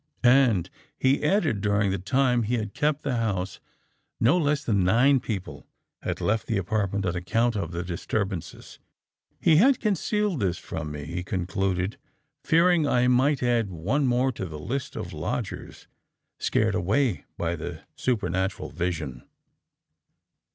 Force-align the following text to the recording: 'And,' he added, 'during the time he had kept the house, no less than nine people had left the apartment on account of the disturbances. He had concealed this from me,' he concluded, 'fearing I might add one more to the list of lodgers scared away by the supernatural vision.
'And,' 0.23 0.67
he 0.97 1.23
added, 1.23 1.61
'during 1.61 1.91
the 1.91 1.99
time 1.99 2.41
he 2.41 2.55
had 2.55 2.73
kept 2.73 3.03
the 3.03 3.17
house, 3.17 3.59
no 4.19 4.35
less 4.35 4.63
than 4.63 4.83
nine 4.83 5.19
people 5.19 5.67
had 6.01 6.19
left 6.19 6.47
the 6.47 6.57
apartment 6.57 7.05
on 7.05 7.15
account 7.15 7.55
of 7.55 7.71
the 7.71 7.83
disturbances. 7.83 8.79
He 9.39 9.57
had 9.57 9.79
concealed 9.79 10.39
this 10.39 10.57
from 10.57 10.91
me,' 10.91 11.05
he 11.05 11.23
concluded, 11.23 11.99
'fearing 12.43 12.87
I 12.87 13.07
might 13.09 13.43
add 13.43 13.69
one 13.69 14.07
more 14.07 14.31
to 14.31 14.47
the 14.47 14.57
list 14.57 14.95
of 14.95 15.13
lodgers 15.13 15.85
scared 16.39 16.73
away 16.73 17.25
by 17.37 17.55
the 17.55 17.81
supernatural 17.95 18.71
vision. 18.71 19.21